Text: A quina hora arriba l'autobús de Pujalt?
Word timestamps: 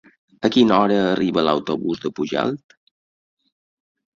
A 0.47 0.49
quina 0.53 0.77
hora 0.85 0.95
arriba 1.09 1.43
l'autobús 1.47 2.01
de 2.07 2.13
Pujalt? 2.21 2.77